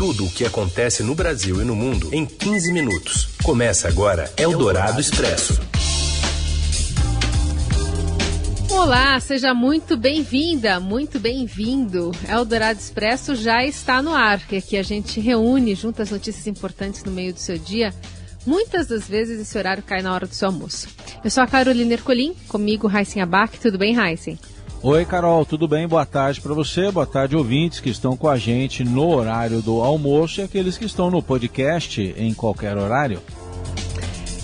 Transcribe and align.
Tudo 0.00 0.24
o 0.24 0.30
que 0.30 0.46
acontece 0.46 1.02
no 1.02 1.14
Brasil 1.14 1.60
e 1.60 1.64
no 1.66 1.76
mundo 1.76 2.08
em 2.10 2.24
15 2.24 2.72
minutos. 2.72 3.28
Começa 3.44 3.86
agora 3.86 4.32
Eldorado 4.34 4.98
Expresso. 4.98 5.60
Olá, 8.70 9.20
seja 9.20 9.52
muito 9.52 9.98
bem-vinda, 9.98 10.80
muito 10.80 11.20
bem-vindo. 11.20 12.12
Eldorado 12.26 12.80
Expresso 12.80 13.34
já 13.34 13.62
está 13.62 14.00
no 14.00 14.14
ar, 14.14 14.38
que 14.46 14.56
aqui 14.56 14.78
a 14.78 14.82
gente 14.82 15.20
reúne 15.20 15.74
junto 15.74 16.00
as 16.00 16.10
notícias 16.10 16.46
importantes 16.46 17.04
no 17.04 17.12
meio 17.12 17.34
do 17.34 17.38
seu 17.38 17.58
dia. 17.58 17.94
Muitas 18.46 18.86
das 18.86 19.06
vezes 19.06 19.38
esse 19.38 19.58
horário 19.58 19.82
cai 19.82 20.00
na 20.00 20.14
hora 20.14 20.26
do 20.26 20.34
seu 20.34 20.48
almoço. 20.48 20.88
Eu 21.22 21.30
sou 21.30 21.42
a 21.42 21.46
Carolina 21.46 21.92
Ercolim, 21.92 22.34
comigo 22.48 22.88
Raíssen 22.88 23.20
Abac. 23.20 23.60
Tudo 23.60 23.76
bem, 23.76 23.94
Raíssen? 23.94 24.38
Oi, 24.82 25.04
Carol, 25.04 25.44
tudo 25.44 25.68
bem? 25.68 25.86
Boa 25.86 26.06
tarde 26.06 26.40
para 26.40 26.54
você, 26.54 26.90
boa 26.90 27.04
tarde, 27.04 27.36
ouvintes 27.36 27.80
que 27.80 27.90
estão 27.90 28.16
com 28.16 28.26
a 28.26 28.38
gente 28.38 28.82
no 28.82 29.14
horário 29.14 29.60
do 29.60 29.82
almoço 29.82 30.40
e 30.40 30.44
aqueles 30.44 30.78
que 30.78 30.86
estão 30.86 31.10
no 31.10 31.22
podcast 31.22 32.00
em 32.16 32.32
qualquer 32.32 32.78
horário. 32.78 33.20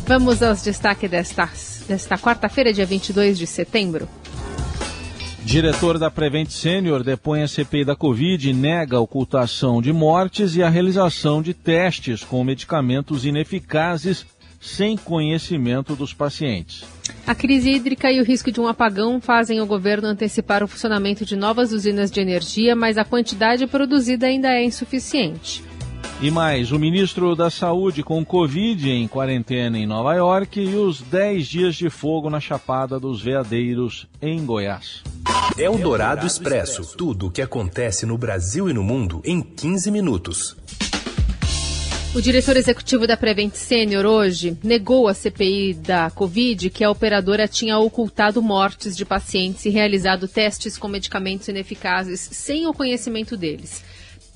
Vamos 0.06 0.42
aos 0.42 0.62
destaques 0.62 1.10
desta, 1.10 1.48
desta 1.88 2.18
quarta-feira, 2.18 2.70
dia 2.70 2.84
22 2.84 3.38
de 3.38 3.46
setembro. 3.46 4.06
Diretor 5.42 5.96
da 5.98 6.10
Prevent 6.10 6.50
Senior 6.50 7.02
depõe 7.02 7.42
a 7.42 7.48
CPI 7.48 7.86
da 7.86 7.96
Covid 7.96 8.50
e 8.50 8.52
nega 8.52 8.98
a 8.98 9.00
ocultação 9.00 9.80
de 9.80 9.91
mortes 9.91 10.55
e 10.55 10.62
a 10.62 10.68
realização 10.68 11.41
de 11.41 11.55
testes 11.55 12.22
com 12.22 12.44
medicamentos 12.44 13.24
ineficazes 13.24 14.27
sem 14.66 14.97
conhecimento 14.97 15.95
dos 15.95 16.12
pacientes. 16.12 16.84
A 17.27 17.34
crise 17.34 17.70
hídrica 17.70 18.11
e 18.11 18.20
o 18.20 18.25
risco 18.25 18.51
de 18.51 18.61
um 18.61 18.66
apagão 18.66 19.20
fazem 19.20 19.61
o 19.61 19.66
governo 19.66 20.09
antecipar 20.09 20.62
o 20.62 20.69
funcionamento 20.69 21.25
de 21.25 21.37
novas 21.37 21.73
usinas 21.73 22.11
de 22.11 22.20
energia, 22.20 22.75
mas 22.75 22.98
a 22.98 23.05
quantidade 23.05 23.66
produzida 23.66 24.27
ainda 24.27 24.48
é 24.48 24.65
insuficiente. 24.65 25.62
E 26.20 26.30
mais, 26.30 26.73
o 26.73 26.79
ministro 26.79 27.37
da 27.37 27.51
Saúde 27.51 28.02
com 28.02 28.25
Covid 28.25 28.91
em 28.91 29.06
quarentena 29.06 29.78
em 29.78 29.86
Nova 29.86 30.14
York 30.14 30.58
e 30.58 30.75
os 30.75 31.03
10 31.03 31.47
dias 31.47 31.75
de 31.75 31.91
fogo 31.91 32.30
na 32.30 32.41
Chapada 32.41 32.98
dos 32.98 33.20
Veadeiros, 33.20 34.08
em 34.23 34.45
Goiás. 34.45 35.03
É 35.58 35.69
o 35.69 35.77
Dourado 35.77 36.27
Expresso. 36.27 36.97
Tudo 36.97 37.27
o 37.27 37.30
que 37.30 37.42
acontece 37.42 38.06
no 38.06 38.17
Brasil 38.17 38.69
e 38.69 38.73
no 38.73 38.83
mundo 38.83 39.20
em 39.25 39.42
15 39.42 39.91
minutos. 39.91 40.56
O 42.17 42.22
diretor 42.22 42.56
executivo 42.56 43.06
da 43.06 43.14
Prevent 43.14 43.53
Senior 43.53 44.06
hoje 44.06 44.56
negou 44.64 45.06
a 45.06 45.12
CPI 45.12 45.75
da 45.75 46.11
Covid 46.11 46.70
que 46.70 46.83
a 46.83 46.91
operadora 46.91 47.47
tinha 47.47 47.77
ocultado 47.77 48.41
mortes 48.41 48.97
de 48.97 49.05
pacientes 49.05 49.67
e 49.67 49.69
realizado 49.69 50.27
testes 50.27 50.78
com 50.78 50.89
medicamentos 50.89 51.47
ineficazes 51.48 52.20
sem 52.33 52.67
o 52.67 52.73
conhecimento 52.73 53.36
deles. 53.36 53.84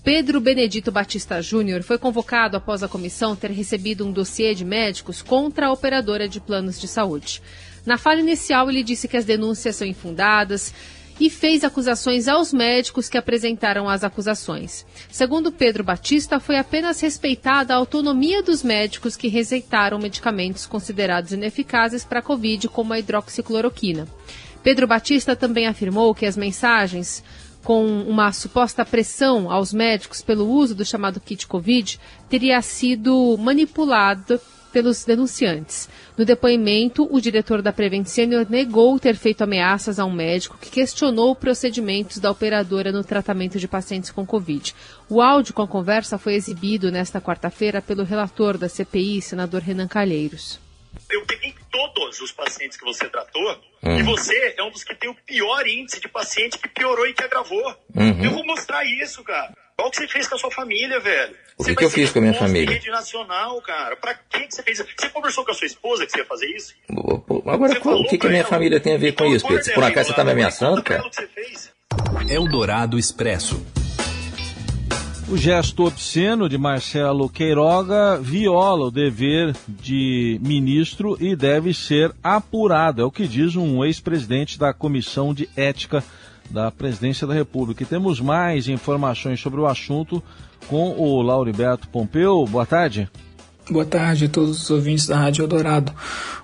Pedro 0.05 0.43
Benedito 0.43 0.93
Batista 0.93 1.41
Júnior 1.41 1.83
foi 1.83 1.97
convocado 1.97 2.55
após 2.55 2.83
a 2.83 2.89
comissão 2.89 3.35
ter 3.35 3.51
recebido 3.51 4.07
um 4.07 4.13
dossiê 4.13 4.55
de 4.55 4.63
médicos 4.65 5.23
contra 5.23 5.69
a 5.69 5.73
operadora 5.73 6.29
de 6.29 6.39
planos 6.39 6.79
de 6.79 6.87
saúde. 6.87 7.41
Na 7.87 7.97
fala 7.97 8.21
inicial, 8.21 8.69
ele 8.69 8.83
disse 8.83 9.09
que 9.09 9.17
as 9.17 9.25
denúncias 9.25 9.77
são 9.77 9.89
infundadas 9.89 10.75
e 11.21 11.29
fez 11.29 11.63
acusações 11.63 12.27
aos 12.27 12.51
médicos 12.51 13.09
que 13.09 13.19
apresentaram 13.19 13.87
as 13.87 14.03
acusações. 14.03 14.87
Segundo 15.11 15.53
Pedro 15.53 15.85
Batista, 15.85 16.41
foi 16.41 16.57
apenas 16.57 16.99
respeitada 17.01 17.75
a 17.75 17.77
autonomia 17.77 18.43
dos 18.43 18.63
médicos 18.63 19.17
que 19.17 19.29
receitaram 19.29 19.99
medicamentos 19.99 20.65
considerados 20.67 21.33
ineficazes 21.33 22.05
para 22.05 22.21
a 22.21 22.23
Covid, 22.23 22.69
como 22.69 22.95
a 22.95 22.99
hidroxicloroquina. 22.99 24.09
Pedro 24.63 24.87
Batista 24.87 25.37
também 25.37 25.67
afirmou 25.67 26.15
que 26.15 26.25
as 26.25 26.37
mensagens 26.37 27.23
com 27.63 27.85
uma 27.85 28.33
suposta 28.33 28.85
pressão 28.87 29.51
aos 29.51 29.73
médicos 29.73 30.23
pelo 30.23 30.49
uso 30.49 30.75
do 30.75 30.85
chamado 30.85 31.21
kit 31.21 31.47
Covid 31.47 32.01
teria 32.29 32.61
sido 32.63 33.37
manipulado 33.39 34.41
pelos 34.71 35.05
denunciantes. 35.05 35.89
No 36.17 36.25
depoimento, 36.25 37.09
o 37.11 37.21
diretor 37.21 37.61
da 37.61 37.73
Prevent 37.73 38.07
Senior 38.07 38.47
negou 38.49 38.99
ter 38.99 39.17
feito 39.17 39.43
ameaças 39.43 39.99
a 39.99 40.05
um 40.05 40.13
médico 40.13 40.57
que 40.59 40.71
questionou 40.71 41.35
procedimentos 41.37 42.19
da 42.19 42.31
operadora 42.31 42.93
no 42.93 43.05
tratamento 43.05 43.59
de 43.59 43.69
pacientes 43.69 44.11
com 44.11 44.25
Covid. 44.25 44.75
O 45.09 45.21
áudio 45.21 45.53
com 45.53 45.63
a 45.63 45.69
conversa 45.69 46.19
foi 46.19 46.35
exibido 46.35 46.91
nesta 46.91 47.21
quarta-feira 47.21 47.83
pelo 47.83 48.05
relator 48.05 48.57
da 48.57 48.69
CPI, 48.69 49.21
senador 49.21 49.61
Renan 49.61 49.89
Calheiros. 49.89 50.59
Eu 51.11 51.25
peguei 51.25 51.55
todos 51.71 52.21
os 52.21 52.33
pacientes 52.33 52.77
que 52.77 52.85
você 52.85 53.09
tratou 53.09 53.61
uhum. 53.83 53.99
e 53.99 54.03
você 54.03 54.55
é 54.57 54.63
um 54.63 54.71
dos 54.71 54.85
que 54.85 54.95
tem 54.95 55.11
o 55.11 55.15
pior 55.15 55.67
índice 55.67 56.01
de 56.01 56.09
paciente 56.09 56.59
que 56.59 56.69
piorou 56.69 57.07
e 57.07 57.15
que 57.15 57.23
agravou. 57.23 57.77
Uhum. 57.95 58.25
Eu 58.25 58.31
vou 58.33 58.45
mostrar 58.45 58.85
isso, 58.85 59.23
cara. 59.23 59.53
Qual 59.81 59.91
que 59.91 59.97
você 59.97 60.09
fez 60.09 60.29
com 60.29 60.35
a 60.35 60.39
sua 60.39 60.51
família, 60.51 61.01
velho? 61.01 61.35
O 61.57 61.65
que, 61.65 61.75
que 61.75 61.85
eu 61.85 61.89
fiz 61.89 62.11
com 62.11 62.19
a 62.19 62.23
minha 62.23 62.35
família? 62.35 62.75
rede 62.75 62.91
nacional, 62.91 63.59
cara. 63.63 63.97
Pra 63.97 64.13
que, 64.13 64.41
que 64.47 64.55
você 64.55 64.63
fez 64.63 64.79
isso? 64.79 64.89
Você 64.95 65.09
conversou 65.09 65.43
com 65.43 65.53
a 65.53 65.55
sua 65.55 65.67
esposa 65.67 66.05
que 66.05 66.13
você 66.13 66.19
ia 66.19 66.27
fazer 66.27 66.47
isso? 66.49 66.75
Agora, 67.47 67.99
o 67.99 68.05
que, 68.07 68.19
que 68.19 68.27
a 68.27 68.29
minha 68.29 68.43
ela? 68.43 68.49
família 68.51 68.79
tem 68.79 68.97
a 68.97 68.99
ver 68.99 69.13
então, 69.13 69.27
com 69.27 69.35
isso, 69.35 69.49
Pedro? 69.49 69.73
Por 69.73 69.85
acaso 69.85 70.11
você 70.11 70.15
tá 70.15 70.23
me 70.23 70.33
ameaçando, 70.33 70.83
cara? 70.83 71.03
É 72.29 72.39
o 72.39 72.45
Dourado 72.45 72.99
Expresso. 72.99 73.65
O 75.31 75.37
gesto 75.39 75.87
obsceno 75.87 76.47
de 76.47 76.59
Marcelo 76.59 77.31
Queiroga 77.31 78.19
viola 78.21 78.87
o 78.87 78.91
dever 78.91 79.57
de 79.67 80.39
ministro 80.43 81.17
e 81.19 81.35
deve 81.35 81.73
ser 81.73 82.13
apurado, 82.23 83.01
é 83.01 83.05
o 83.05 83.11
que 83.11 83.27
diz 83.27 83.57
um 83.57 83.83
ex-presidente 83.83 84.59
da 84.59 84.75
Comissão 84.75 85.33
de 85.33 85.49
Ética 85.57 86.05
da 86.51 86.71
Presidência 86.71 87.27
da 87.27 87.35
República. 87.35 87.83
E 87.83 87.87
temos 87.87 88.21
mais 88.21 88.69
informações 88.69 89.41
sobre 89.41 89.61
o 89.61 89.67
assunto 89.67 90.23
com 90.67 90.91
o 90.99 91.23
Lauriberto 91.23 91.89
Pompeu. 91.89 92.45
Boa 92.47 92.67
tarde. 92.67 93.09
Boa 93.71 93.85
tarde 93.85 94.25
a 94.25 94.29
todos 94.29 94.63
os 94.63 94.71
ouvintes 94.71 95.07
da 95.07 95.17
Rádio 95.17 95.45
Eldorado. 95.45 95.93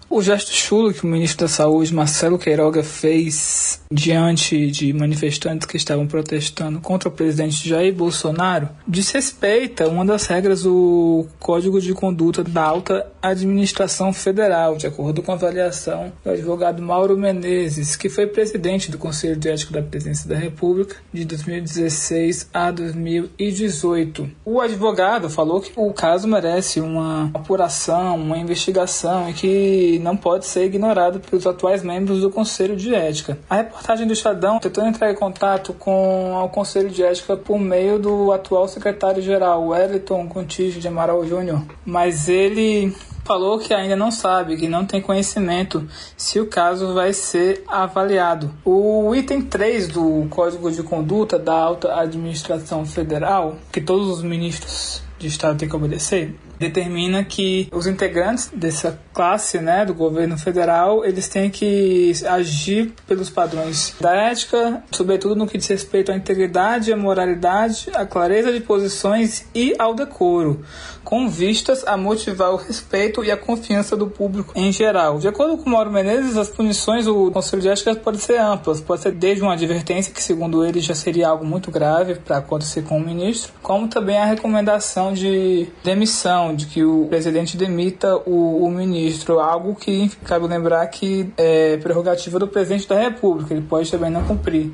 O 0.08 0.22
gesto 0.22 0.52
chulo 0.52 0.94
que 0.94 1.04
o 1.04 1.06
ministro 1.06 1.46
da 1.46 1.48
Saúde, 1.48 1.92
Marcelo 1.92 2.38
Queiroga, 2.38 2.82
fez 2.82 3.80
diante 3.90 4.70
de 4.70 4.92
manifestantes 4.92 5.66
que 5.66 5.76
estavam 5.76 6.06
protestando 6.06 6.80
contra 6.80 7.08
o 7.08 7.12
presidente 7.12 7.68
Jair 7.68 7.94
Bolsonaro 7.94 8.68
desrespeita 8.86 9.88
uma 9.88 10.04
das 10.04 10.26
regras 10.26 10.62
do 10.62 11.26
Código 11.38 11.80
de 11.80 11.92
Conduta 11.92 12.44
da 12.44 12.62
Alta 12.62 13.06
Administração 13.20 14.12
Federal, 14.12 14.76
de 14.76 14.86
acordo 14.86 15.22
com 15.22 15.32
a 15.32 15.34
avaliação 15.34 16.12
do 16.24 16.30
advogado 16.30 16.80
Mauro 16.80 17.16
Menezes, 17.16 17.96
que 17.96 18.08
foi 18.08 18.26
presidente 18.26 18.90
do 18.90 18.98
Conselho 18.98 19.36
de 19.36 19.48
Ética 19.48 19.74
da 19.74 19.82
Presidência 19.82 20.28
da 20.28 20.36
República 20.36 20.96
de 21.12 21.24
2016 21.24 22.48
a 22.54 22.70
2018. 22.70 24.30
O 24.44 24.60
advogado 24.60 25.28
falou 25.28 25.60
que 25.60 25.72
o 25.76 25.92
caso 25.92 26.28
merece 26.28 26.80
uma 26.80 27.30
apuração, 27.34 28.16
uma 28.16 28.38
investigação 28.38 29.28
e 29.28 29.32
que 29.32 29.95
não 29.98 30.16
pode 30.16 30.46
ser 30.46 30.64
ignorado 30.64 31.20
pelos 31.20 31.46
atuais 31.46 31.82
membros 31.82 32.20
do 32.20 32.30
Conselho 32.30 32.76
de 32.76 32.94
Ética. 32.94 33.38
A 33.48 33.56
reportagem 33.56 34.06
do 34.06 34.12
Estadão 34.12 34.58
tentou 34.58 34.86
entrar 34.86 35.10
em 35.10 35.14
contato 35.14 35.72
com 35.72 36.34
o 36.34 36.48
Conselho 36.48 36.90
de 36.90 37.02
Ética 37.02 37.36
por 37.36 37.58
meio 37.58 37.98
do 37.98 38.32
atual 38.32 38.68
secretário-geral, 38.68 39.68
Wellington 39.68 40.28
Contígio 40.28 40.80
de 40.80 40.88
Amaral 40.88 41.26
Júnior, 41.26 41.62
mas 41.84 42.28
ele 42.28 42.94
falou 43.26 43.58
que 43.58 43.74
ainda 43.74 43.96
não 43.96 44.12
sabe, 44.12 44.56
que 44.56 44.68
não 44.68 44.86
tem 44.86 45.02
conhecimento 45.02 45.86
se 46.16 46.38
o 46.38 46.46
caso 46.46 46.94
vai 46.94 47.12
ser 47.12 47.64
avaliado. 47.66 48.52
O 48.64 49.12
item 49.16 49.42
3 49.42 49.88
do 49.88 50.26
Código 50.30 50.70
de 50.70 50.82
Conduta 50.84 51.36
da 51.36 51.52
Alta 51.52 52.00
Administração 52.00 52.86
Federal, 52.86 53.56
que 53.72 53.80
todos 53.80 54.08
os 54.08 54.22
ministros 54.22 55.02
de 55.18 55.26
Estado 55.26 55.58
têm 55.58 55.68
que 55.68 55.74
obedecer, 55.74 56.36
determina 56.58 57.24
que 57.24 57.68
os 57.72 57.86
integrantes 57.86 58.50
dessa 58.54 58.98
classe, 59.12 59.58
né, 59.58 59.84
do 59.84 59.94
governo 59.94 60.36
federal, 60.38 61.04
eles 61.04 61.28
têm 61.28 61.50
que 61.50 62.12
agir 62.28 62.92
pelos 63.06 63.30
padrões 63.30 63.94
da 64.00 64.14
ética, 64.14 64.82
sobretudo 64.92 65.34
no 65.34 65.46
que 65.46 65.58
diz 65.58 65.66
respeito 65.68 66.12
à 66.12 66.16
integridade, 66.16 66.92
à 66.92 66.96
moralidade, 66.96 67.90
à 67.94 68.04
clareza 68.04 68.52
de 68.52 68.60
posições 68.60 69.46
e 69.54 69.74
ao 69.78 69.94
decoro, 69.94 70.62
com 71.02 71.28
vistas 71.28 71.86
a 71.86 71.96
motivar 71.96 72.52
o 72.52 72.56
respeito 72.56 73.24
e 73.24 73.30
a 73.30 73.36
confiança 73.36 73.96
do 73.96 74.06
público 74.08 74.52
em 74.56 74.72
geral. 74.72 75.18
De 75.18 75.28
acordo 75.28 75.56
com 75.56 75.70
Mauro 75.70 75.90
Menezes, 75.90 76.36
as 76.36 76.48
punições 76.48 77.04
do 77.04 77.30
Conselho 77.30 77.62
de 77.62 77.68
Ética 77.68 77.94
podem 77.96 78.20
ser 78.20 78.38
amplas, 78.38 78.80
pode 78.80 79.02
ser 79.02 79.12
desde 79.12 79.42
uma 79.42 79.52
advertência, 79.52 80.12
que 80.12 80.22
segundo 80.22 80.64
ele 80.64 80.80
já 80.80 80.94
seria 80.94 81.28
algo 81.28 81.44
muito 81.44 81.70
grave 81.70 82.16
para 82.16 82.38
acontecer 82.38 82.82
com 82.82 82.98
o 82.98 83.00
ministro, 83.00 83.52
como 83.62 83.88
também 83.88 84.18
a 84.18 84.26
recomendação 84.26 85.12
de 85.12 85.68
demissão 85.84 86.45
de 86.54 86.66
que 86.66 86.84
o 86.84 87.06
presidente 87.08 87.56
demita 87.56 88.16
o, 88.26 88.64
o 88.64 88.70
ministro, 88.70 89.38
algo 89.38 89.74
que 89.74 90.10
cabe 90.24 90.46
lembrar 90.46 90.86
que 90.88 91.32
é 91.36 91.76
prerrogativa 91.78 92.38
do 92.38 92.48
presidente 92.48 92.88
da 92.88 92.98
República, 92.98 93.54
ele 93.54 93.62
pode 93.62 93.90
também 93.90 94.10
não 94.10 94.24
cumprir. 94.24 94.72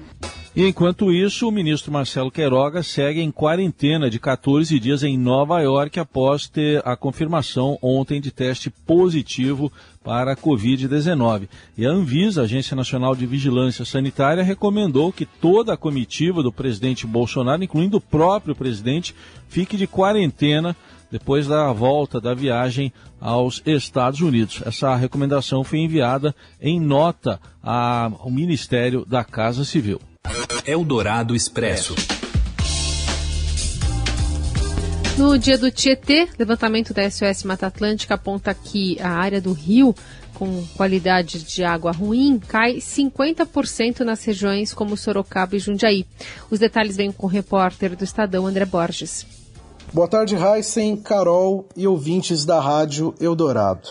E 0.54 0.66
enquanto 0.66 1.10
isso, 1.10 1.48
o 1.48 1.50
ministro 1.50 1.90
Marcelo 1.90 2.30
Queiroga 2.30 2.82
segue 2.82 3.22
em 3.22 3.30
quarentena 3.30 4.10
de 4.10 4.18
14 4.18 4.78
dias 4.78 5.02
em 5.02 5.16
Nova 5.16 5.58
York 5.62 5.98
após 5.98 6.46
ter 6.46 6.86
a 6.86 6.94
confirmação 6.94 7.78
ontem 7.80 8.20
de 8.20 8.30
teste 8.30 8.68
positivo 8.68 9.72
para 10.04 10.32
a 10.32 10.36
Covid-19. 10.36 11.48
E 11.78 11.86
a 11.86 11.90
Anvisa, 11.90 12.42
Agência 12.42 12.76
Nacional 12.76 13.16
de 13.16 13.24
Vigilância 13.24 13.82
Sanitária, 13.86 14.42
recomendou 14.42 15.10
que 15.10 15.24
toda 15.24 15.72
a 15.72 15.76
comitiva 15.76 16.42
do 16.42 16.52
presidente 16.52 17.06
Bolsonaro, 17.06 17.64
incluindo 17.64 17.96
o 17.96 18.00
próprio 18.00 18.54
presidente, 18.54 19.14
fique 19.48 19.74
de 19.74 19.86
quarentena 19.86 20.76
depois 21.12 21.46
da 21.46 21.70
volta 21.70 22.18
da 22.18 22.32
viagem 22.32 22.90
aos 23.20 23.62
Estados 23.66 24.20
Unidos. 24.20 24.62
Essa 24.64 24.96
recomendação 24.96 25.62
foi 25.62 25.80
enviada 25.80 26.34
em 26.58 26.80
nota 26.80 27.38
ao 27.62 28.30
Ministério 28.30 29.04
da 29.04 29.22
Casa 29.22 29.62
Civil. 29.62 30.00
Eldorado 30.66 31.36
Expresso. 31.36 31.94
No 35.18 35.38
dia 35.38 35.58
do 35.58 35.70
Tietê, 35.70 36.26
levantamento 36.38 36.94
da 36.94 37.08
SOS 37.10 37.44
Mata 37.44 37.66
Atlântica 37.66 38.14
aponta 38.14 38.54
que 38.54 38.98
a 38.98 39.10
área 39.10 39.42
do 39.42 39.52
rio 39.52 39.94
com 40.32 40.64
qualidade 40.74 41.44
de 41.44 41.62
água 41.62 41.92
ruim 41.92 42.38
cai 42.38 42.76
50% 42.76 44.00
nas 44.00 44.24
regiões 44.24 44.72
como 44.72 44.96
Sorocaba 44.96 45.54
e 45.54 45.58
Jundiaí. 45.58 46.06
Os 46.50 46.58
detalhes 46.58 46.96
vêm 46.96 47.12
com 47.12 47.26
o 47.26 47.30
repórter 47.30 47.94
do 47.94 48.02
Estadão, 48.02 48.46
André 48.46 48.64
Borges. 48.64 49.41
Boa 49.94 50.08
tarde, 50.08 50.34
Heisen, 50.34 50.96
Carol 50.96 51.68
e 51.76 51.86
ouvintes 51.86 52.46
da 52.46 52.58
Rádio 52.58 53.14
Eldorado. 53.20 53.90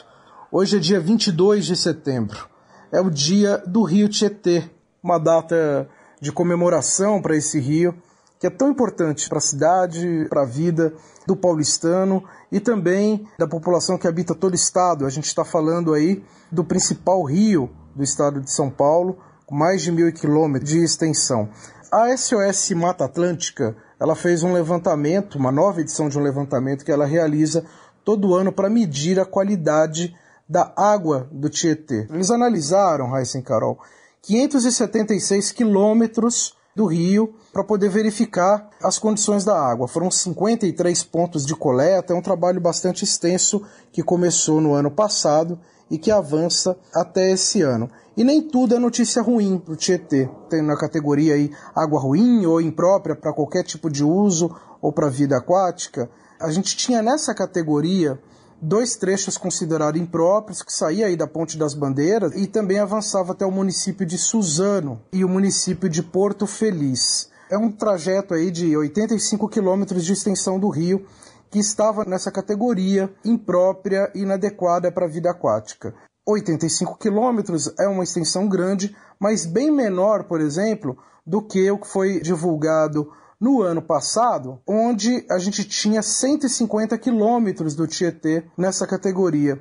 Hoje 0.51 0.77
é 0.77 0.79
dia 0.79 0.99
22 0.99 1.63
de 1.63 1.75
setembro. 1.75 2.49
É 2.91 2.99
o 2.99 3.07
dia 3.07 3.59
do 3.67 3.83
Rio 3.83 4.09
Tietê, 4.09 4.67
uma 5.03 5.19
data 5.19 5.87
de 6.19 6.31
comemoração 6.31 7.21
para 7.21 7.37
esse 7.37 7.59
rio, 7.59 7.93
que 8.39 8.47
é 8.47 8.49
tão 8.49 8.71
importante 8.71 9.29
para 9.29 9.37
a 9.37 9.41
cidade, 9.41 10.25
para 10.27 10.41
a 10.41 10.45
vida 10.45 10.91
do 11.27 11.35
paulistano 11.35 12.23
e 12.51 12.59
também 12.59 13.27
da 13.37 13.45
população 13.45 13.95
que 13.95 14.07
habita 14.07 14.33
todo 14.33 14.53
o 14.53 14.55
estado. 14.55 15.05
A 15.05 15.09
gente 15.11 15.27
está 15.27 15.45
falando 15.45 15.93
aí 15.93 16.23
do 16.51 16.63
principal 16.63 17.23
rio 17.23 17.69
do 17.95 18.01
estado 18.01 18.41
de 18.41 18.49
São 18.49 18.71
Paulo, 18.71 19.19
com 19.45 19.53
mais 19.53 19.83
de 19.83 19.91
mil 19.91 20.11
quilômetros 20.11 20.67
de 20.67 20.83
extensão. 20.83 21.47
A 21.91 22.17
SOS 22.17 22.71
Mata 22.71 23.05
Atlântica 23.05 23.75
ela 24.01 24.15
fez 24.15 24.41
um 24.41 24.51
levantamento, 24.51 25.35
uma 25.35 25.51
nova 25.51 25.79
edição 25.79 26.09
de 26.09 26.17
um 26.17 26.23
levantamento 26.23 26.83
que 26.83 26.91
ela 26.91 27.05
realiza 27.05 27.63
todo 28.03 28.33
ano 28.33 28.51
para 28.51 28.67
medir 28.67 29.19
a 29.19 29.25
qualidade 29.25 30.17
da 30.49 30.73
água 30.75 31.29
do 31.31 31.47
Tietê. 31.47 32.07
Eles 32.09 32.31
analisaram, 32.31 33.11
e 33.15 33.41
Carol, 33.43 33.77
576 34.23 35.51
quilômetros 35.51 36.55
do 36.75 36.87
rio 36.87 37.35
para 37.53 37.63
poder 37.63 37.89
verificar 37.89 38.71
as 38.81 38.97
condições 38.97 39.45
da 39.45 39.55
água. 39.55 39.87
Foram 39.87 40.09
53 40.09 41.03
pontos 41.03 41.45
de 41.45 41.55
coleta, 41.55 42.11
é 42.11 42.15
um 42.15 42.23
trabalho 42.23 42.59
bastante 42.59 43.03
extenso 43.03 43.61
que 43.91 44.01
começou 44.01 44.59
no 44.59 44.73
ano 44.73 44.89
passado 44.89 45.59
e 45.91 45.97
que 45.97 46.09
avança 46.09 46.75
até 46.95 47.31
esse 47.31 47.61
ano. 47.61 47.89
E 48.15 48.23
nem 48.23 48.41
tudo 48.41 48.75
é 48.75 48.79
notícia 48.79 49.21
ruim 49.21 49.59
para 49.59 49.73
o 49.73 49.75
Tietê. 49.75 50.29
Tem 50.49 50.61
na 50.61 50.77
categoria 50.77 51.35
aí 51.35 51.51
água 51.75 51.99
ruim 51.99 52.45
ou 52.45 52.61
imprópria 52.61 53.15
para 53.15 53.33
qualquer 53.33 53.63
tipo 53.63 53.89
de 53.89 54.03
uso 54.03 54.55
ou 54.81 54.91
para 54.91 55.09
vida 55.09 55.37
aquática. 55.37 56.09
A 56.39 56.49
gente 56.49 56.75
tinha 56.75 57.01
nessa 57.01 57.35
categoria 57.35 58.19
dois 58.61 58.95
trechos 58.95 59.37
considerados 59.37 59.99
impróprios, 59.99 60.61
que 60.61 60.71
saía 60.71 61.07
aí 61.07 61.15
da 61.15 61.27
Ponte 61.27 61.57
das 61.57 61.73
Bandeiras 61.73 62.33
e 62.35 62.47
também 62.47 62.79
avançava 62.79 63.33
até 63.33 63.45
o 63.45 63.51
município 63.51 64.05
de 64.05 64.17
Suzano 64.17 65.01
e 65.11 65.25
o 65.25 65.29
município 65.29 65.89
de 65.89 66.01
Porto 66.01 66.47
Feliz. 66.47 67.29
É 67.49 67.57
um 67.57 67.71
trajeto 67.71 68.33
aí 68.33 68.49
de 68.49 68.77
85 68.77 69.49
quilômetros 69.49 70.05
de 70.05 70.13
extensão 70.13 70.57
do 70.57 70.69
rio 70.69 71.05
que 71.51 71.59
estava 71.59 72.05
nessa 72.05 72.31
categoria 72.31 73.13
imprópria 73.25 74.09
e 74.15 74.21
inadequada 74.21 74.91
para 74.91 75.05
a 75.05 75.09
vida 75.09 75.29
aquática. 75.29 75.93
85 76.25 76.97
quilômetros 76.97 77.73
é 77.77 77.87
uma 77.87 78.03
extensão 78.03 78.47
grande, 78.47 78.95
mas 79.19 79.45
bem 79.45 79.69
menor, 79.69 80.23
por 80.23 80.39
exemplo, 80.39 80.97
do 81.25 81.41
que 81.41 81.69
o 81.69 81.77
que 81.77 81.87
foi 81.87 82.21
divulgado 82.21 83.11
no 83.39 83.61
ano 83.61 83.81
passado, 83.81 84.59
onde 84.67 85.25
a 85.29 85.39
gente 85.39 85.63
tinha 85.65 86.01
150 86.01 86.97
quilômetros 86.97 87.75
do 87.75 87.87
Tietê 87.87 88.45
nessa 88.57 88.87
categoria. 88.87 89.59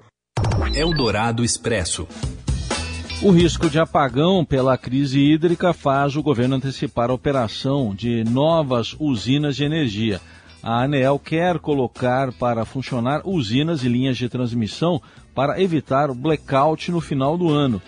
Eldorado 0.75 1.43
Expresso. 1.43 2.07
O 3.23 3.31
risco 3.31 3.69
de 3.69 3.79
apagão 3.79 4.45
pela 4.45 4.79
crise 4.79 5.19
hídrica 5.19 5.75
faz 5.75 6.17
o 6.17 6.23
governo 6.23 6.57
antecipar 6.57 7.11
a 7.11 7.15
operação 7.15 7.95
de 7.95 8.25
novas 8.25 8.95
usinas 8.99 9.57
de 9.57 9.65
energia. 9.65 10.21
A 10.63 10.83
ANEEL 10.83 11.19
quer 11.19 11.59
colocar 11.59 12.33
para 12.33 12.65
funcionar 12.65 13.23
usinas 13.25 13.83
e 13.83 13.89
linhas 13.89 14.17
de 14.17 14.29
transmissão 14.29 15.01
para 15.35 15.61
evitar 15.61 16.11
o 16.11 16.15
blackout 16.15 16.91
no 16.91 17.01
final 17.01 17.39
do 17.39 17.49
ano 17.49 17.81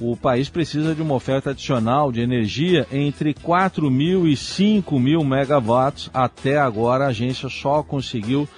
o 0.00 0.16
país 0.16 0.48
precisa 0.48 0.94
de 0.94 1.02
uma 1.02 1.14
oferta 1.14 1.50
adicional 1.50 2.10
de 2.10 2.20
energia 2.20 2.86
entre 2.90 3.34
4 3.34 3.90
mil 3.90 4.26
e 4.26 4.34
5 4.36 4.98
mil 4.98 5.22
megawatts. 5.22 6.08
Até 6.12 6.58
agora, 6.58 7.04
a 7.04 7.08
agência 7.08 7.50
só 7.50 7.82
conseguiu 7.82 8.48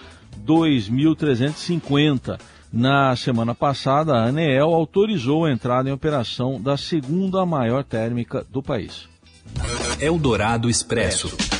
2.350. 0.46 2.38
Na 2.72 3.16
semana 3.16 3.54
passada, 3.54 4.14
a 4.14 4.26
ANEEL 4.26 4.72
autorizou 4.72 5.44
a 5.44 5.52
entrada 5.52 5.90
em 5.90 5.92
operação 5.92 6.60
da 6.60 6.76
segunda 6.76 7.44
maior 7.44 7.84
térmica 7.84 8.46
do 8.50 8.62
país. 8.62 9.08
Eldorado 10.00 10.70
Expresso. 10.70 11.51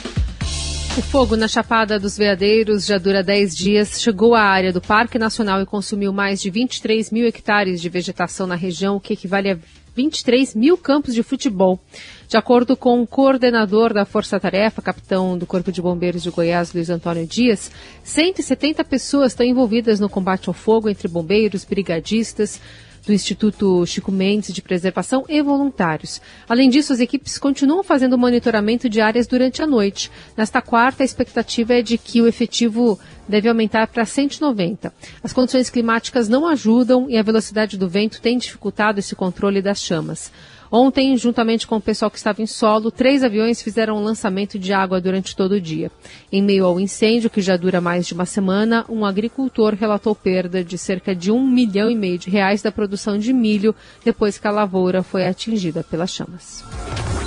O 0.94 1.00
fogo 1.00 1.36
na 1.36 1.48
Chapada 1.48 1.98
dos 1.98 2.18
Veadeiros 2.18 2.84
já 2.84 2.98
dura 2.98 3.22
10 3.22 3.56
dias, 3.56 3.98
chegou 3.98 4.34
à 4.34 4.42
área 4.42 4.70
do 4.74 4.80
Parque 4.80 5.18
Nacional 5.18 5.62
e 5.62 5.66
consumiu 5.66 6.12
mais 6.12 6.38
de 6.42 6.50
23 6.50 7.10
mil 7.10 7.26
hectares 7.26 7.80
de 7.80 7.88
vegetação 7.88 8.46
na 8.46 8.54
região, 8.54 8.96
o 8.96 9.00
que 9.00 9.14
equivale 9.14 9.52
a 9.52 9.58
23 9.96 10.54
mil 10.54 10.76
campos 10.76 11.14
de 11.14 11.22
futebol. 11.22 11.80
De 12.28 12.36
acordo 12.36 12.76
com 12.76 13.00
o 13.00 13.06
coordenador 13.06 13.94
da 13.94 14.04
Força 14.04 14.38
Tarefa, 14.38 14.82
capitão 14.82 15.38
do 15.38 15.46
Corpo 15.46 15.72
de 15.72 15.80
Bombeiros 15.80 16.22
de 16.22 16.30
Goiás, 16.30 16.74
Luiz 16.74 16.90
Antônio 16.90 17.26
Dias, 17.26 17.70
170 18.04 18.84
pessoas 18.84 19.32
estão 19.32 19.46
envolvidas 19.46 19.98
no 19.98 20.10
combate 20.10 20.48
ao 20.48 20.54
fogo 20.54 20.90
entre 20.90 21.08
bombeiros, 21.08 21.64
brigadistas, 21.64 22.60
do 23.06 23.12
Instituto 23.12 23.84
Chico 23.87 24.12
Mendes 24.12 24.54
de 24.54 24.62
Preservação 24.62 25.25
e 25.28 25.43
voluntários. 25.43 26.20
Além 26.49 26.70
disso, 26.70 26.93
as 26.93 27.00
equipes 27.00 27.38
continuam 27.38 27.82
fazendo 27.82 28.19
monitoramento 28.19 28.88
de 28.88 29.00
áreas 29.00 29.26
durante 29.26 29.62
a 29.62 29.66
noite. 29.66 30.10
Nesta 30.37 30.62
quarta, 30.62 31.02
a 31.02 31.04
expectativa 31.04 31.75
é 31.75 31.82
de 31.82 31.99
que 31.99 32.20
o 32.20 32.26
efetivo 32.26 32.99
deve 33.28 33.49
aumentar 33.49 33.87
para 33.88 34.04
190. 34.04 34.93
As 35.22 35.32
condições 35.32 35.70
climáticas 35.70 36.28
não 36.28 36.46
ajudam 36.46 37.08
e 37.08 37.16
a 37.16 37.22
velocidade 37.22 37.76
do 37.76 37.88
vento 37.88 38.20
tem 38.20 38.38
dificultado 38.38 39.00
esse 39.00 39.14
controle 39.14 39.60
das 39.60 39.81
chamas. 39.81 40.31
Ontem, 40.74 41.14
juntamente 41.19 41.66
com 41.66 41.76
o 41.76 41.80
pessoal 41.82 42.10
que 42.10 42.16
estava 42.16 42.40
em 42.40 42.46
solo, 42.46 42.90
três 42.90 43.22
aviões 43.22 43.60
fizeram 43.60 43.98
um 43.98 44.02
lançamento 44.02 44.58
de 44.58 44.72
água 44.72 45.02
durante 45.02 45.36
todo 45.36 45.52
o 45.52 45.60
dia. 45.60 45.90
Em 46.32 46.40
meio 46.40 46.64
ao 46.64 46.80
incêndio, 46.80 47.28
que 47.28 47.42
já 47.42 47.58
dura 47.58 47.78
mais 47.78 48.06
de 48.06 48.14
uma 48.14 48.24
semana, 48.24 48.86
um 48.88 49.04
agricultor 49.04 49.74
relatou 49.74 50.14
perda 50.14 50.64
de 50.64 50.79
cerca 50.79 51.14
de 51.14 51.31
um 51.31 51.46
milhão 51.46 51.91
e 51.91 51.94
meio 51.94 52.17
de 52.17 52.31
reais 52.31 52.62
da 52.62 52.72
produção 52.72 53.19
de 53.19 53.34
milho 53.34 53.74
depois 54.02 54.38
que 54.38 54.48
a 54.48 54.50
lavoura 54.50 55.02
foi 55.02 55.26
atingida 55.26 55.84
pelas 55.84 56.10
chamas. 56.10 56.64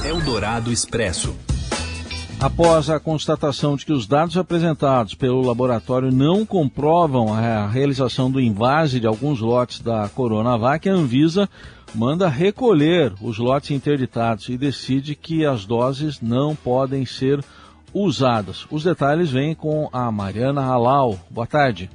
Eldorado 0.04 0.72
Expresso. 0.72 1.36
Após 2.40 2.90
a 2.90 3.00
constatação 3.00 3.75
de 3.75 3.86
que 3.86 3.94
os 3.94 4.08
dados 4.08 4.38
apresentados 4.38 5.14
pelo 5.14 5.42
laboratório 5.42 6.12
não 6.12 6.46
comprovam 6.46 7.34
a 7.34 7.68
realização 7.68 8.30
do 8.30 8.42
invase 8.42 9.00
de 9.00 9.08
alguns 9.08 9.40
lotes 9.40 9.80
da 9.80 10.10
Coronavac, 10.10 10.90
a 10.90 10.94
Anvisa 10.94 11.48
manda 11.96 12.28
recolher 12.28 13.14
os 13.22 13.38
lotes 13.38 13.72
interditados 13.72 14.50
e 14.50 14.58
decide 14.58 15.16
que 15.16 15.46
as 15.46 15.66
doses 15.66 16.22
não 16.22 16.56
podem 16.56 17.06
ser 17.06 17.44
usadas. 17.94 18.68
Os 18.70 18.84
detalhes 18.84 19.32
vêm 19.32 19.56
com 19.56 19.90
a 19.92 20.12
Mariana 20.12 20.62
Halal. 20.62 21.18
Boa 21.30 21.48
tarde. 21.48 21.90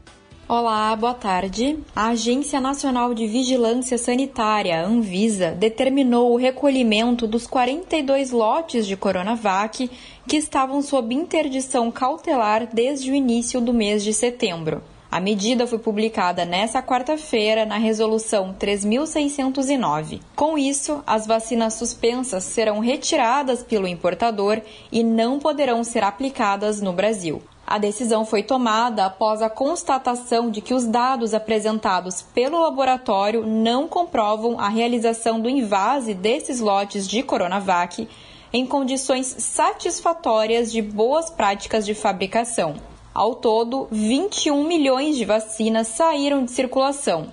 Olá, 0.49 0.97
boa 0.97 1.15
tarde. 1.15 1.79
A 1.95 2.09
Agência 2.09 2.61
Nacional 2.61 3.15
de 3.15 3.25
Vigilância 3.29 3.97
Sanitária, 3.97 4.85
Anvisa, 4.85 5.53
determinou 5.53 6.33
o 6.33 6.37
recolhimento 6.37 7.25
dos 7.25 7.47
42 7.47 8.33
lotes 8.33 8.85
de 8.85 8.97
Coronavac 8.97 9.89
que 10.27 10.37
estavam 10.37 10.83
sob 10.83 11.15
interdição 11.15 11.89
cautelar 11.93 12.69
desde 12.73 13.13
o 13.13 13.15
início 13.15 13.61
do 13.61 13.73
mês 13.73 14.03
de 14.03 14.13
setembro. 14.13 14.83
A 15.11 15.19
medida 15.19 15.67
foi 15.67 15.81
publicada 15.81 16.45
nesta 16.45 16.81
quarta-feira 16.81 17.67
na 17.67 17.79
Resolução 17.79 18.55
3609. 18.57 20.21
Com 20.37 20.57
isso, 20.57 21.03
as 21.05 21.27
vacinas 21.27 21.75
suspensas 21.75 22.45
serão 22.45 22.79
retiradas 22.79 23.61
pelo 23.61 23.89
importador 23.89 24.61
e 24.93 25.03
não 25.03 25.41
poderão 25.41 25.83
ser 25.83 26.05
aplicadas 26.05 26.81
no 26.81 26.93
Brasil. 26.93 27.43
A 27.67 27.77
decisão 27.77 28.25
foi 28.25 28.45
tomada 28.45 29.05
após 29.05 29.43
a 29.43 29.51
constatação 29.51 30.49
de 30.49 30.61
que 30.61 30.75
os 30.75 30.87
dados 30.87 31.35
apresentados 31.35 32.23
pelo 32.23 32.61
laboratório 32.61 33.45
não 33.45 33.89
comprovam 33.89 34.61
a 34.61 34.69
realização 34.69 35.41
do 35.41 35.49
invase 35.49 36.15
desses 36.15 36.61
lotes 36.61 37.09
de 37.09 37.25
Coronavac 37.25 38.09
em 38.53 38.65
condições 38.65 39.27
satisfatórias 39.27 40.71
de 40.71 40.81
boas 40.81 41.31
práticas 41.31 41.85
de 41.85 41.95
fabricação. 41.95 42.90
Ao 43.13 43.35
todo, 43.35 43.89
21 43.91 44.63
milhões 44.65 45.17
de 45.17 45.25
vacinas 45.25 45.89
saíram 45.89 46.45
de 46.45 46.53
circulação. 46.53 47.33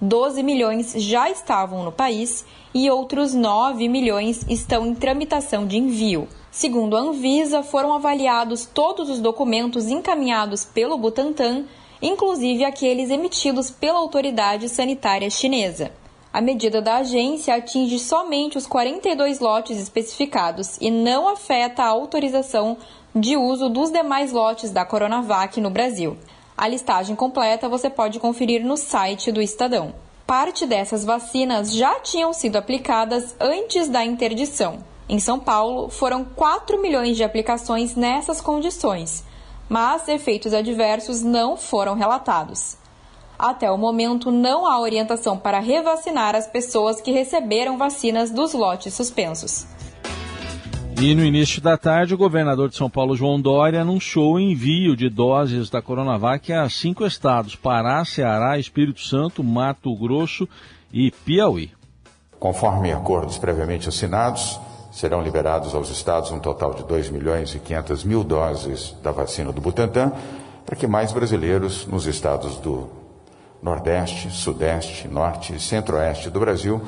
12 0.00 0.44
milhões 0.44 0.92
já 0.92 1.28
estavam 1.28 1.82
no 1.82 1.90
país 1.90 2.46
e 2.72 2.88
outros 2.88 3.34
9 3.34 3.88
milhões 3.88 4.46
estão 4.48 4.86
em 4.86 4.94
tramitação 4.94 5.66
de 5.66 5.76
envio. 5.76 6.28
Segundo 6.52 6.96
a 6.96 7.00
Anvisa, 7.00 7.64
foram 7.64 7.92
avaliados 7.92 8.64
todos 8.64 9.10
os 9.10 9.18
documentos 9.18 9.88
encaminhados 9.88 10.64
pelo 10.64 10.96
Butantan, 10.96 11.64
inclusive 12.00 12.64
aqueles 12.64 13.10
emitidos 13.10 13.72
pela 13.72 13.98
autoridade 13.98 14.68
sanitária 14.68 15.28
chinesa. 15.28 15.90
A 16.32 16.40
medida 16.42 16.82
da 16.82 16.96
agência 16.96 17.54
atinge 17.54 17.98
somente 17.98 18.58
os 18.58 18.66
42 18.66 19.40
lotes 19.40 19.78
especificados 19.78 20.76
e 20.80 20.90
não 20.90 21.26
afeta 21.26 21.82
a 21.82 21.88
autorização 21.88 22.76
de 23.14 23.36
uso 23.36 23.68
dos 23.70 23.90
demais 23.90 24.30
lotes 24.30 24.70
da 24.70 24.84
Coronavac 24.84 25.58
no 25.60 25.70
Brasil. 25.70 26.18
A 26.56 26.68
listagem 26.68 27.16
completa 27.16 27.68
você 27.68 27.88
pode 27.88 28.20
conferir 28.20 28.64
no 28.64 28.76
site 28.76 29.32
do 29.32 29.40
Estadão. 29.40 29.94
Parte 30.26 30.66
dessas 30.66 31.04
vacinas 31.04 31.72
já 31.72 31.98
tinham 32.00 32.34
sido 32.34 32.56
aplicadas 32.56 33.34
antes 33.40 33.88
da 33.88 34.04
interdição. 34.04 34.84
Em 35.08 35.18
São 35.18 35.40
Paulo, 35.40 35.88
foram 35.88 36.22
4 36.22 36.82
milhões 36.82 37.16
de 37.16 37.24
aplicações 37.24 37.96
nessas 37.96 38.42
condições, 38.42 39.24
mas 39.66 40.06
efeitos 40.06 40.52
adversos 40.52 41.22
não 41.22 41.56
foram 41.56 41.94
relatados. 41.94 42.76
Até 43.38 43.70
o 43.70 43.78
momento, 43.78 44.32
não 44.32 44.66
há 44.66 44.80
orientação 44.80 45.38
para 45.38 45.60
revacinar 45.60 46.34
as 46.34 46.48
pessoas 46.48 47.00
que 47.00 47.12
receberam 47.12 47.78
vacinas 47.78 48.32
dos 48.32 48.52
lotes 48.52 48.92
suspensos. 48.94 49.64
E 51.00 51.14
no 51.14 51.24
início 51.24 51.62
da 51.62 51.76
tarde, 51.76 52.12
o 52.12 52.18
governador 52.18 52.68
de 52.68 52.74
São 52.74 52.90
Paulo, 52.90 53.14
João 53.14 53.40
Dória, 53.40 53.82
anunciou 53.82 54.34
o 54.34 54.40
envio 54.40 54.96
de 54.96 55.08
doses 55.08 55.70
da 55.70 55.80
Coronavac 55.80 56.52
a 56.52 56.68
cinco 56.68 57.06
estados: 57.06 57.54
Pará, 57.54 58.04
Ceará, 58.04 58.58
Espírito 58.58 59.00
Santo, 59.00 59.44
Mato 59.44 59.94
Grosso 59.94 60.48
e 60.92 61.12
Piauí. 61.12 61.70
Conforme 62.40 62.90
acordos 62.90 63.38
previamente 63.38 63.88
assinados, 63.88 64.58
serão 64.90 65.22
liberados 65.22 65.76
aos 65.76 65.88
estados 65.90 66.32
um 66.32 66.40
total 66.40 66.74
de 66.74 66.82
2 66.82 67.10
milhões 67.10 67.54
e 67.54 67.60
500 67.60 68.02
mil 68.02 68.24
doses 68.24 68.96
da 69.00 69.12
vacina 69.12 69.52
do 69.52 69.60
Butantan, 69.60 70.12
para 70.66 70.74
que 70.74 70.88
mais 70.88 71.12
brasileiros 71.12 71.86
nos 71.86 72.08
estados 72.08 72.56
do 72.56 72.98
Nordeste, 73.62 74.30
Sudeste, 74.30 75.08
Norte 75.08 75.54
e 75.54 75.60
Centro-Oeste 75.60 76.30
do 76.30 76.40
Brasil 76.40 76.80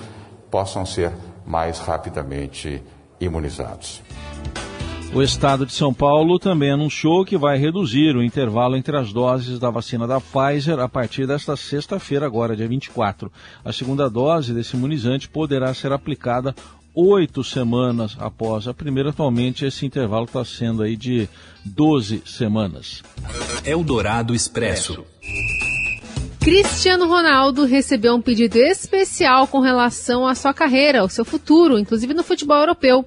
possam 0.50 0.85
ser 0.87 1.12
mais 1.47 1.79
rapidamente 1.79 2.83
imunizados. 3.21 4.03
O 5.12 5.21
estado 5.21 5.67
de 5.67 5.73
São 5.73 5.93
Paulo 5.93 6.39
também 6.39 6.71
anunciou 6.71 7.25
que 7.25 7.37
vai 7.37 7.59
reduzir 7.59 8.15
o 8.15 8.23
intervalo 8.23 8.77
entre 8.77 8.97
as 8.97 9.12
doses 9.12 9.59
da 9.59 9.69
vacina 9.69 10.07
da 10.07 10.21
Pfizer 10.21 10.79
a 10.79 10.89
partir 10.89 11.27
desta 11.27 11.57
sexta-feira, 11.57 12.27
agora, 12.27 12.57
dia 12.57 12.69
24. 12.69 13.31
A 13.65 13.73
segunda 13.73 14.09
dose 14.09 14.55
desse 14.55 14.77
imunizante 14.77 15.29
poderá 15.29 15.75
ser 15.75 15.91
aplicada 15.91 16.55
oito 16.95 17.43
semanas 17.43 18.17
após 18.21 18.69
a 18.69 18.75
primeira. 18.75 19.11
Atualmente, 19.11 19.65
esse 19.65 19.85
intervalo 19.85 20.27
está 20.27 20.45
sendo 20.45 20.81
aí 20.81 20.97
de 20.97 21.29
12 21.65 22.23
semanas. 22.25 23.03
Eldorado 23.65 24.33
Expresso. 24.33 25.05
Cristiano 26.41 27.07
Ronaldo 27.07 27.67
recebeu 27.67 28.15
um 28.15 28.23
pedido 28.23 28.57
especial 28.57 29.47
com 29.47 29.61
relação 29.61 30.27
à 30.27 30.35
sua 30.35 30.55
carreira, 30.55 31.01
ao 31.01 31.09
seu 31.09 31.23
futuro, 31.23 31.79
inclusive 31.79 32.15
no 32.15 32.23
futebol 32.23 32.57
europeu. 32.57 33.05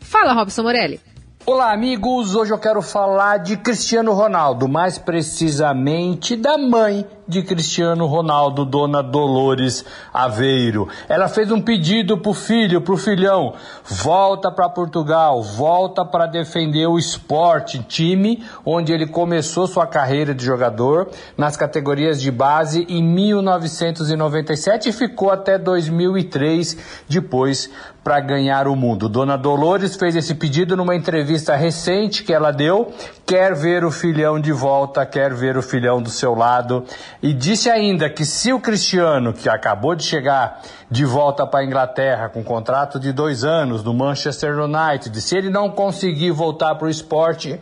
Fala, 0.00 0.34
Robson 0.34 0.62
Morelli. 0.64 1.00
Olá, 1.46 1.72
amigos. 1.72 2.34
Hoje 2.34 2.52
eu 2.52 2.58
quero 2.58 2.82
falar 2.82 3.38
de 3.38 3.56
Cristiano 3.56 4.12
Ronaldo, 4.12 4.68
mais 4.68 4.98
precisamente 4.98 6.36
da 6.36 6.58
mãe 6.58 7.06
de 7.26 7.42
Cristiano 7.42 8.06
Ronaldo, 8.06 8.64
Dona 8.64 9.02
Dolores 9.02 9.84
Aveiro. 10.12 10.88
Ela 11.08 11.28
fez 11.28 11.50
um 11.50 11.60
pedido 11.60 12.18
pro 12.18 12.34
filho, 12.34 12.80
pro 12.80 12.96
filhão, 12.96 13.54
volta 13.84 14.50
para 14.50 14.68
Portugal, 14.68 15.42
volta 15.42 16.04
para 16.04 16.26
defender 16.26 16.86
o 16.86 16.98
esporte, 16.98 17.82
time 17.82 18.44
onde 18.64 18.92
ele 18.92 19.06
começou 19.06 19.66
sua 19.66 19.86
carreira 19.86 20.34
de 20.34 20.44
jogador 20.44 21.08
nas 21.36 21.56
categorias 21.56 22.20
de 22.20 22.30
base 22.30 22.86
em 22.88 23.02
1997 23.02 24.88
e 24.88 24.92
ficou 24.92 25.30
até 25.30 25.58
2003 25.58 27.04
depois 27.08 27.70
para 28.04 28.20
ganhar 28.20 28.68
o 28.68 28.76
mundo. 28.76 29.08
Dona 29.08 29.38
Dolores 29.38 29.96
fez 29.96 30.14
esse 30.14 30.34
pedido 30.34 30.76
numa 30.76 30.94
entrevista 30.94 31.56
recente 31.56 32.22
que 32.22 32.34
ela 32.34 32.50
deu, 32.50 32.92
quer 33.24 33.54
ver 33.54 33.82
o 33.82 33.90
filhão 33.90 34.38
de 34.38 34.52
volta, 34.52 35.06
quer 35.06 35.32
ver 35.32 35.56
o 35.56 35.62
filhão 35.62 36.02
do 36.02 36.10
seu 36.10 36.34
lado 36.34 36.84
e 37.24 37.32
disse 37.32 37.70
ainda 37.70 38.10
que 38.10 38.22
se 38.22 38.52
o 38.52 38.60
Cristiano, 38.60 39.32
que 39.32 39.48
acabou 39.48 39.94
de 39.94 40.02
chegar 40.02 40.60
de 40.90 41.06
volta 41.06 41.46
para 41.46 41.60
a 41.60 41.64
Inglaterra 41.64 42.28
com 42.28 42.40
um 42.40 42.44
contrato 42.44 43.00
de 43.00 43.12
dois 43.12 43.44
anos 43.44 43.82
no 43.82 43.94
Manchester 43.94 44.58
United, 44.58 45.22
se 45.22 45.34
ele 45.34 45.48
não 45.48 45.70
conseguir 45.70 46.32
voltar 46.32 46.74
para 46.74 46.86
o 46.86 46.90
esporte, 46.90 47.58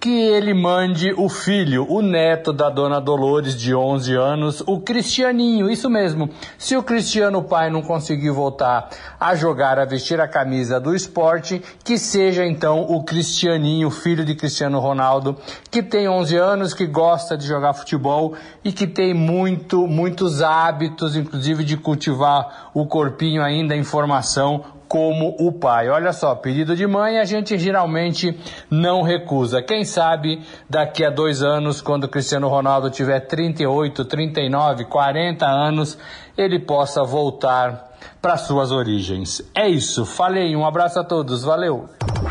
que 0.00 0.08
ele 0.08 0.54
mande 0.54 1.12
o 1.16 1.28
filho, 1.28 1.84
o 1.90 2.00
neto 2.00 2.52
da 2.52 2.70
dona 2.70 3.00
Dolores, 3.00 3.58
de 3.58 3.74
11 3.74 4.14
anos, 4.14 4.62
o 4.66 4.80
Cristianinho, 4.80 5.68
isso 5.68 5.90
mesmo. 5.90 6.30
Se 6.56 6.76
o 6.76 6.82
Cristiano 6.82 7.42
pai 7.42 7.68
não 7.68 7.82
conseguir 7.82 8.30
voltar 8.30 8.90
a 9.18 9.34
jogar, 9.34 9.78
a 9.78 9.84
vestir 9.84 10.20
a 10.20 10.28
camisa 10.28 10.78
do 10.78 10.94
esporte, 10.94 11.60
que 11.82 11.98
seja 11.98 12.46
então 12.46 12.82
o 12.82 13.02
Cristianinho, 13.02 13.90
filho 13.90 14.24
de 14.24 14.36
Cristiano 14.36 14.78
Ronaldo, 14.78 15.36
que 15.70 15.82
tem 15.82 16.08
11 16.08 16.36
anos, 16.36 16.74
que 16.74 16.86
gosta 16.86 17.36
de 17.36 17.46
jogar 17.46 17.74
futebol 17.74 18.34
e 18.64 18.72
que 18.72 18.86
tem 18.86 19.12
muito, 19.12 19.86
muitos 19.88 20.42
hábitos, 20.42 21.16
inclusive 21.16 21.64
de 21.64 21.76
cultivar 21.76 22.70
o 22.72 22.86
corpinho 22.86 23.42
ainda 23.42 23.74
em 23.74 23.82
formação, 23.82 24.77
como 24.88 25.36
o 25.38 25.52
pai. 25.52 25.88
Olha 25.88 26.12
só, 26.12 26.34
pedido 26.34 26.74
de 26.74 26.86
mãe 26.86 27.18
a 27.18 27.24
gente 27.24 27.58
geralmente 27.58 28.36
não 28.70 29.02
recusa. 29.02 29.62
Quem 29.62 29.84
sabe 29.84 30.42
daqui 30.68 31.04
a 31.04 31.10
dois 31.10 31.42
anos, 31.42 31.80
quando 31.80 32.08
Cristiano 32.08 32.48
Ronaldo 32.48 32.90
tiver 32.90 33.20
38, 33.20 34.04
39, 34.06 34.86
40 34.86 35.46
anos, 35.46 35.98
ele 36.36 36.58
possa 36.58 37.04
voltar 37.04 37.88
para 38.22 38.36
suas 38.36 38.72
origens. 38.72 39.42
É 39.54 39.68
isso, 39.68 40.06
falei, 40.06 40.56
um 40.56 40.66
abraço 40.66 40.98
a 40.98 41.04
todos, 41.04 41.44
valeu. 41.44 41.88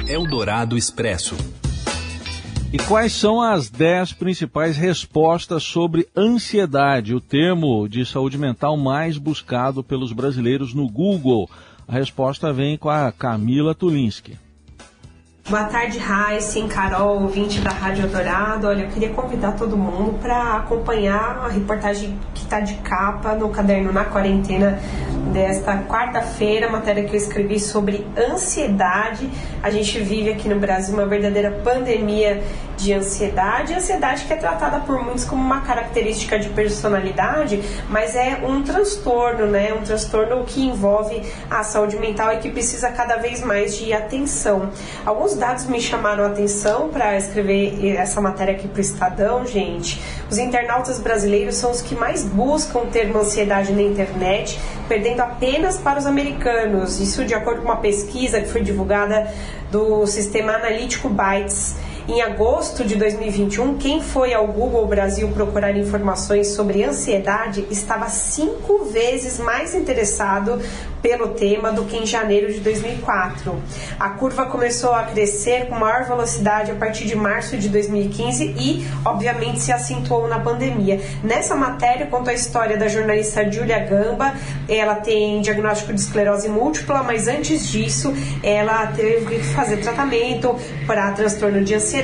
Eldorado 0.08 0.78
Expresso. 0.78 1.36
E 2.72 2.78
quais 2.78 3.14
são 3.14 3.42
as 3.42 3.70
10 3.70 4.12
principais 4.14 4.76
respostas 4.76 5.64
sobre 5.64 6.06
ansiedade, 6.16 7.16
o 7.16 7.22
termo 7.22 7.88
de 7.88 8.06
saúde 8.06 8.38
mental 8.38 8.76
mais 8.76 9.18
buscado 9.18 9.82
pelos 9.82 10.12
brasileiros 10.12 10.74
no 10.74 10.86
Google? 10.86 11.50
A 11.88 11.94
resposta 11.94 12.52
vem 12.52 12.78
com 12.78 12.90
a 12.90 13.12
Camila 13.12 13.74
Tulinski. 13.74 14.38
Boa 15.50 15.64
tarde, 15.64 15.98
Raíssen, 15.98 16.68
Carol, 16.68 17.22
ouvinte 17.22 17.62
da 17.62 17.70
Rádio 17.70 18.10
Dourado. 18.10 18.68
Olha, 18.68 18.82
eu 18.82 18.90
queria 18.90 19.10
convidar 19.12 19.54
todo 19.54 19.78
mundo 19.78 20.20
para 20.20 20.58
acompanhar 20.58 21.38
a 21.38 21.48
reportagem 21.48 22.20
que 22.34 22.42
está 22.42 22.60
de 22.60 22.74
capa 22.76 23.34
no 23.34 23.48
caderno 23.48 23.94
Na 23.94 24.04
Quarentena 24.04 24.78
desta 25.32 25.78
quarta-feira, 25.84 26.70
matéria 26.70 27.04
que 27.04 27.12
eu 27.14 27.18
escrevi 27.18 27.60
sobre 27.60 28.06
ansiedade. 28.18 29.30
A 29.62 29.70
gente 29.70 30.00
vive 30.00 30.32
aqui 30.32 30.48
no 30.50 30.60
Brasil 30.60 30.94
uma 30.94 31.06
verdadeira 31.06 31.52
pandemia 31.64 32.44
de 32.78 32.94
ansiedade. 32.94 33.74
Ansiedade 33.74 34.26
que 34.26 34.34
é 34.34 34.36
tratada 34.36 34.80
por 34.80 35.04
muitos 35.04 35.26
como 35.26 35.42
uma 35.42 35.62
característica 35.62 36.38
de 36.38 36.50
personalidade, 36.50 37.62
mas 37.90 38.16
é 38.16 38.40
um 38.44 38.62
transtorno, 38.62 39.48
né? 39.48 39.74
Um 39.74 39.82
transtorno 39.82 40.44
que 40.46 40.66
envolve 40.66 41.22
a 41.50 41.64
saúde 41.64 41.98
mental 41.98 42.34
e 42.34 42.38
que 42.38 42.50
precisa 42.50 42.90
cada 42.90 43.18
vez 43.18 43.42
mais 43.42 43.76
de 43.76 43.94
atenção. 43.94 44.70
Alguns 45.06 45.36
dados 45.36 45.66
me 45.66 45.82
chamaram 45.82 46.24
a 46.24 46.28
atenção 46.28 46.90
para 46.90 47.18
escrever 47.18 47.96
essa 47.96 48.22
matéria 48.22 48.54
aqui 48.54 48.68
para 48.68 48.78
o 48.78 48.82
Estadão, 48.82 49.46
gente. 49.46 50.00
Os 50.30 50.38
internautas 50.38 51.00
brasileiros 51.00 51.56
são 51.56 51.72
os 51.72 51.82
que 51.82 51.96
mais 51.96 52.24
buscam 52.24 52.86
ter 52.86 53.10
uma 53.10 53.22
ansiedade 53.22 53.72
na 53.74 53.82
internet, 53.82 54.60
perdendo 54.88 55.22
apenas 55.22 55.78
para 55.78 56.00
os 56.00 56.06
americanos. 56.06 57.00
Isso 57.00 57.26
de 57.26 57.34
acordo 57.34 57.62
com 57.62 57.68
uma 57.68 57.78
pesquisa 57.78 58.42
que 58.42 58.48
foi 58.48 58.62
divulgada 58.62 59.32
do 59.72 60.06
sistema 60.08 60.54
analítico 60.54 61.10
Bytes. 61.10 61.76
Em 62.08 62.22
agosto 62.22 62.86
de 62.86 62.96
2021, 62.96 63.78
quem 63.78 64.02
foi 64.02 64.34
ao 64.34 64.48
Google 64.48 64.88
Brasil 64.88 65.28
procurar 65.34 65.76
informações 65.76 66.48
sobre 66.48 66.82
ansiedade 66.82 67.68
estava 67.70 68.08
cinco 68.08 68.86
vezes 68.86 69.38
mais 69.40 69.76
interessado 69.76 70.58
pelo 71.02 71.30
tema 71.30 71.72
do 71.72 71.86
que 71.86 71.98
em 71.98 72.06
janeiro 72.06 72.52
de 72.52 72.60
2004. 72.60 73.56
A 74.00 74.10
curva 74.12 74.46
começou 74.46 74.94
a 74.94 75.04
crescer 75.04 75.68
com 75.68 75.76
maior 75.76 76.06
velocidade 76.06 76.72
a 76.72 76.76
partir 76.76 77.06
de 77.06 77.16
março 77.16 77.58
de 77.58 77.70
2015 77.70 78.56
e, 78.58 78.88
obviamente, 79.06 79.60
se 79.60 79.72
acentuou 79.72 80.28
na 80.28 80.40
pandemia. 80.40 81.00
Nessa 81.24 81.56
matéria, 81.56 82.08
conta 82.08 82.32
a 82.32 82.34
história 82.34 82.78
da 82.78 82.88
jornalista 82.88 83.50
Julia 83.50 83.80
Gamba. 83.80 84.34
Ela 84.68 84.96
tem 84.96 85.42
diagnóstico 85.42 85.94
de 85.94 86.00
esclerose 86.00 86.50
múltipla, 86.50 87.04
mas 87.04 87.28
antes 87.28 87.68
disso, 87.68 88.14
ela 88.44 88.88
teve 88.88 89.38
que 89.38 89.44
fazer 89.54 89.78
tratamento 89.78 90.56
para 90.86 91.12
transtorno 91.12 91.64
de 91.64 91.76
ansiedade, 91.76 91.97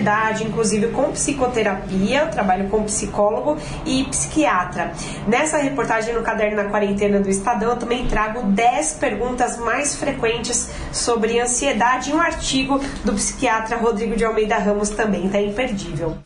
inclusive 0.43 0.87
com 0.87 1.11
psicoterapia, 1.11 2.27
trabalho 2.27 2.69
com 2.69 2.83
psicólogo 2.83 3.57
e 3.85 4.03
psiquiatra. 4.05 4.93
Nessa 5.27 5.57
reportagem 5.57 6.13
no 6.13 6.21
Caderno 6.21 6.57
na 6.57 6.69
Quarentena 6.69 7.19
do 7.19 7.29
Estadão, 7.29 7.71
eu 7.71 7.77
também 7.77 8.07
trago 8.07 8.43
10 8.43 8.93
perguntas 8.93 9.57
mais 9.57 9.95
frequentes 9.95 10.69
sobre 10.91 11.39
ansiedade 11.39 12.11
em 12.11 12.13
um 12.15 12.19
artigo 12.19 12.79
do 13.03 13.13
psiquiatra 13.13 13.77
Rodrigo 13.77 14.15
de 14.15 14.25
Almeida 14.25 14.57
Ramos 14.57 14.89
também, 14.89 15.29
tá 15.29 15.41
imperdível. 15.41 16.17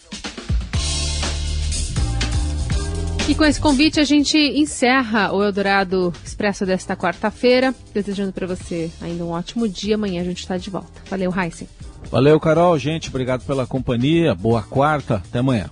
E 3.28 3.36
com 3.36 3.44
esse 3.44 3.60
convite 3.60 4.00
a 4.00 4.06
gente 4.06 4.38
encerra 4.38 5.34
o 5.34 5.44
Eldorado 5.44 6.14
Expresso 6.24 6.66
desta 6.66 6.96
quarta-feira, 6.96 7.76
desejando 7.94 8.32
para 8.32 8.48
você 8.48 8.90
ainda 9.02 9.26
um 9.26 9.32
ótimo 9.32 9.68
dia. 9.68 9.96
Amanhã 9.96 10.22
a 10.22 10.24
gente 10.26 10.40
está 10.40 10.56
de 10.56 10.70
volta. 10.70 11.02
Valeu, 11.10 11.34
Heisen. 11.38 11.68
Valeu, 12.12 12.40
Carol. 12.40 12.78
Gente, 12.80 13.10
obrigado 13.10 13.44
pela 13.46 13.68
companhia. 13.68 14.34
Boa 14.34 14.64
quarta. 14.64 15.16
Até 15.16 15.40
amanhã. 15.40 15.70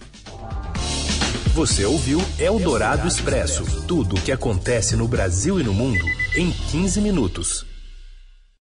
Você 1.53 1.85
ouviu 1.85 2.21
Eldorado 2.37 3.07
Expresso 3.07 3.63
tudo 3.87 4.17
o 4.17 4.21
que 4.21 4.31
acontece 4.31 4.97
no 4.97 5.07
Brasil 5.07 5.57
e 5.59 5.63
no 5.63 5.73
mundo 5.73 6.05
em 6.35 6.51
15 6.51 6.99
minutos. 6.99 7.74